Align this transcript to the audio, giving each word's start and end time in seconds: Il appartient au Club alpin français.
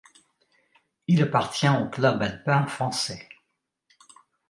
Il 1.07 1.21
appartient 1.21 1.69
au 1.69 1.87
Club 1.87 2.23
alpin 2.23 2.65
français. 2.65 3.29